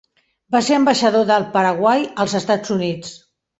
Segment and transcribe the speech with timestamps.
[0.55, 3.17] Va ser ambaixador del Paraguai als Estats Units.